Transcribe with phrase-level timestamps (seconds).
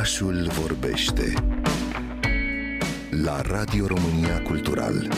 [0.00, 1.32] Orașul vorbește
[3.22, 5.08] la Radio România Cultural.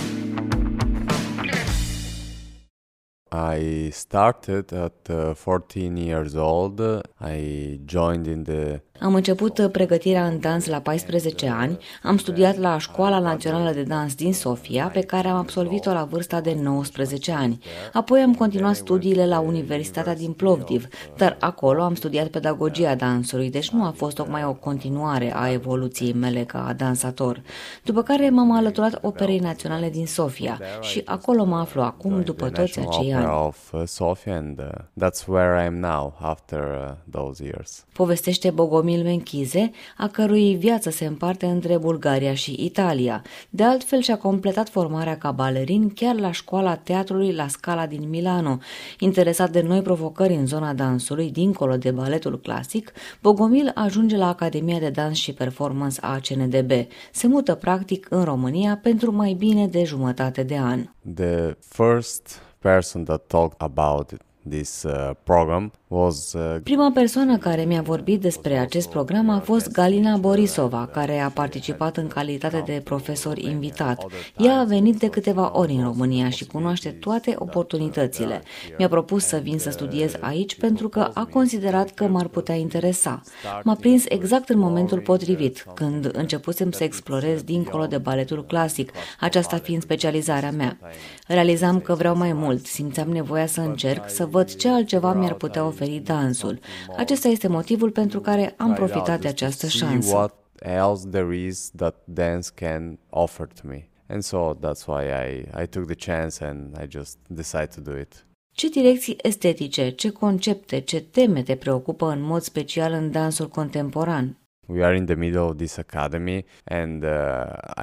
[3.58, 6.80] I started at uh, 14 years old.
[7.20, 12.78] I joined in the Am început pregătirea în dans la 14 ani, am studiat la
[12.78, 17.58] Școala Națională de Dans din Sofia, pe care am absolvit-o la vârsta de 19 ani.
[17.92, 23.70] Apoi am continuat studiile la Universitatea din Plovdiv, dar acolo am studiat pedagogia dansului, deci
[23.70, 27.42] nu a fost tocmai o continuare a evoluției mele ca dansator.
[27.84, 32.78] După care m-am alăturat Operei Naționale din Sofia și acolo mă aflu acum după toți
[32.78, 33.26] acei ani.
[33.46, 37.84] of uh, Sofia, and uh, that's where I am now after uh, those years.
[37.92, 43.22] Povestește Bogomil Menchize, a cărui viață se împarte între Bulgaria și Italia.
[43.50, 48.58] De altfel și-a completat formarea ca balerin chiar la școala teatrului La Scala din Milano.
[48.98, 52.92] Interesat de noi provocări în zona dansului, dincolo de baletul clasic,
[53.22, 56.70] Bogomil ajunge la Academia de Dans și Performance a CNDB.
[57.12, 60.84] Se mută practic în România pentru mai bine de jumătate de an.
[61.14, 64.12] The first person that talked about
[64.48, 69.70] this uh, program was uh, Prima persoană care mi-a vorbit despre acest program a fost
[69.70, 74.04] Galina Borisova, care a participat în calitate de profesor invitat.
[74.36, 78.42] Ea a venit de câteva ori în România și cunoaște toate oportunitățile.
[78.78, 83.20] Mi-a propus să vin să studiez aici pentru că a considerat că m-ar putea interesa.
[83.64, 89.56] M-a prins exact în momentul potrivit, când începusem să explorez dincolo de baletul clasic, aceasta
[89.56, 90.78] fiind specializarea mea.
[91.26, 95.64] Realizam că vreau mai mult, simțeam nevoia să încerc, să văd ce altceva mi-ar putea
[95.64, 96.58] oferi dansul.
[96.96, 100.14] Acesta este motivul pentru care am profitat de această see șansă.
[100.14, 103.88] what else there is that dance can offer to me.
[104.06, 107.98] And so that's why I, I took the chance and I just decided to do
[107.98, 108.26] it.
[108.54, 114.36] Ce direcții estetice, ce concepte, ce teme te preocupă în mod special în dansul contemporan?
[114.66, 117.10] We are in the middle of this academy and uh,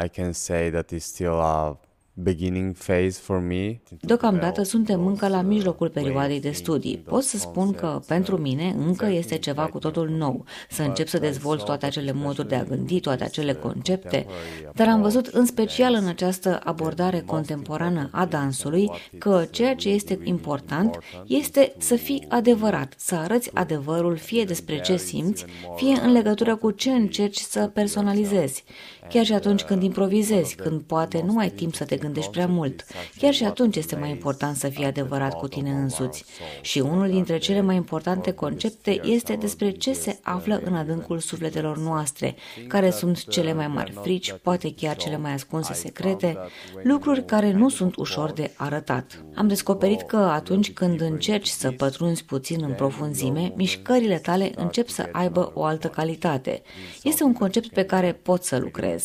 [0.03, 1.79] I can say that it's still a
[2.21, 3.79] beginning phase for me.
[4.01, 6.97] Deocamdată suntem încă la mijlocul perioadei de studii.
[6.97, 11.19] Pot să spun că, pentru mine, încă este ceva cu totul nou, să încep să
[11.19, 14.25] dezvolt toate acele moduri de a gândi, toate acele concepte,
[14.73, 20.19] dar am văzut în special în această abordare contemporană a dansului că ceea ce este
[20.23, 26.55] important este să fii adevărat, să arăți adevărul fie despre ce simți, fie în legătură
[26.55, 28.63] cu ce încerci să personalizezi.
[29.09, 32.85] Chiar și atunci când improvizezi, când poate nu ai timp să te gândești prea mult,
[33.17, 36.25] chiar și atunci este mai important să fii adevărat cu tine însuți.
[36.61, 41.77] Și unul dintre cele mai importante concepte este despre ce se află în adâncul sufletelor
[41.77, 42.35] noastre,
[42.67, 46.37] care sunt cele mai mari frici, poate chiar cele mai ascunse secrete,
[46.83, 49.23] lucruri care nu sunt ușor de arătat.
[49.35, 55.09] Am descoperit că atunci când încerci să pătrunzi puțin în profunzime, mișcările tale încep să
[55.11, 56.61] aibă o altă calitate.
[57.03, 58.98] Este un concept pe care pot să lucrez,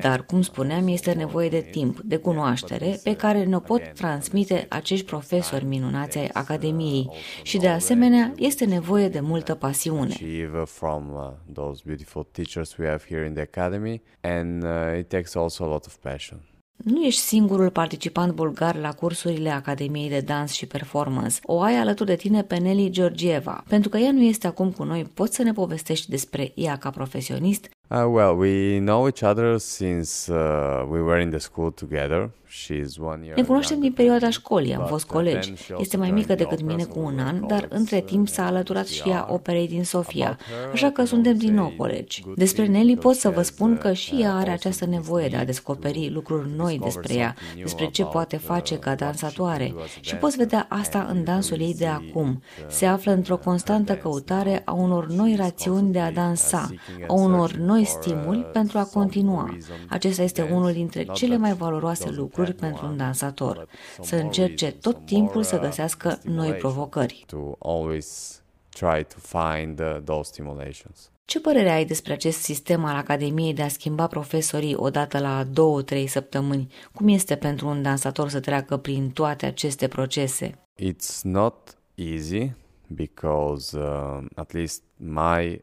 [0.00, 5.06] dar, cum spuneam, este nevoie de timp, de cunoaștere, pe care ne-o pot transmite acești
[5.06, 7.10] profesori minunați ai Academiei
[7.42, 10.12] și, de asemenea, este nevoie de multă pasiune.
[10.12, 15.08] achieve from uh, those beautiful teachers we have here in the academy and uh, it
[15.08, 16.40] takes also a lot of passion.
[16.76, 21.38] Nu ești singurul participant bulgar la cursurile Academiei de Dans și Performance.
[21.42, 23.64] O ai alături de tine pe Nelly Georgieva.
[23.68, 26.90] Pentru că ea nu este acum cu noi, poți să ne povestești despre ea ca
[26.90, 27.68] profesionist?
[27.90, 32.30] Uh, well, we know each other since uh, we were in the school together.
[32.62, 33.36] She's one year.
[33.36, 35.46] Ne cunoaștem din younger perioada than me, școlii, am but, fost uh, then colegi.
[35.54, 37.26] she also Este mai joined mică the decât mine opera cu un school.
[37.28, 39.32] an, We dar call între it, timp uh, s-a alăturat și ea VR.
[39.34, 42.22] operei din Sofia, About her, așa I că can suntem only din nou say colegi.
[42.24, 44.34] good Despre things Nelly pot să vă because spun she că has, și ea uh,
[44.40, 47.34] are also această this nevoie de a need descoperi to lucruri noi discover despre ea,
[47.36, 49.64] something new despre ce about, poate face uh, ca what she dansatoare.
[49.66, 50.86] can do as a Și poți vedea dancer.
[50.86, 52.28] asta And în dansul you ei de see acum.
[52.58, 56.58] it, uh, Se află într-o constantă dance căutare a unor noi rațiuni de a dansa,
[56.68, 59.46] seeking a and unor searching noi for, stimuli uh, pentru a some continua.
[59.50, 62.14] reason Acesta este dance, unul dintre not cele that mai valoroase doesn't
[62.46, 65.34] lucruri have pentru un one, dansator, but some să more încerce reasons, tot some timpul
[65.34, 67.24] more, să uh, găsească noi stimulation provocări.
[67.26, 71.08] To always try to find uh, those stimulations.
[71.24, 76.06] Ce părere ai despre acest sistem al Academiei de a schimba profesorii odată la două-trei
[76.06, 76.72] săptămâni?
[76.92, 80.58] Cum este pentru un dansator să treacă prin toate aceste procese?
[80.82, 82.52] It's not easy
[82.86, 84.93] because uh, at least my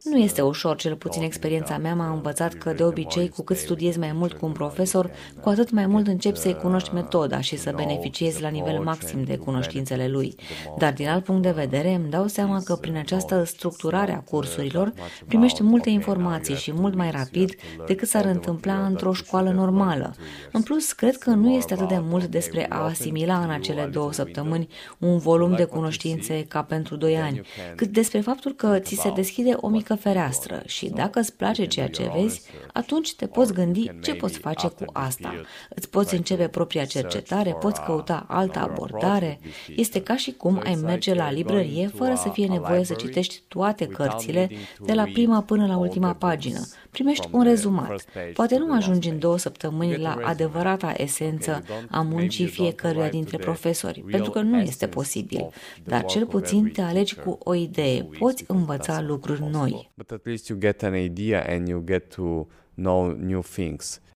[0.03, 3.99] Nu este ușor, cel puțin experiența mea m-a învățat că de obicei cu cât studiezi
[3.99, 5.11] mai mult cu un profesor,
[5.41, 9.37] cu atât mai mult începi să-i cunoști metoda și să beneficiezi la nivel maxim de
[9.37, 10.35] cunoștințele lui.
[10.77, 14.93] Dar din alt punct de vedere îmi dau seama că prin această structurare a cursurilor
[15.27, 17.55] primești multe informații și mult mai rapid
[17.87, 20.15] decât s-ar întâmpla într-o școală normală.
[20.51, 24.11] În plus, cred că nu este atât de mult despre a asimila în acele două
[24.11, 24.67] săptămâni
[24.97, 27.41] un volum de cunoștințe ca pentru doi ani,
[27.75, 31.87] cât despre faptul că ți se deschide o mică fereastră și dacă îți place ceea
[31.87, 32.41] ce vezi,
[32.73, 35.41] atunci te poți gândi ce poți face cu asta.
[35.69, 39.39] Îți poți începe propria cercetare, poți căuta altă abordare.
[39.75, 43.87] Este ca și cum ai merge la librărie fără să fie nevoie să citești toate
[43.87, 44.49] cărțile
[44.79, 46.59] de la prima până la ultima pagină.
[46.91, 48.05] Primești un rezumat.
[48.33, 54.31] Poate nu ajungi în două săptămâni la adevărata esență a muncii fiecăruia dintre profesori, pentru
[54.31, 55.49] că nu este posibil,
[55.83, 59.10] dar cel puțin te alegi cu o idee, poți învăța lucruri
[59.49, 59.91] noi.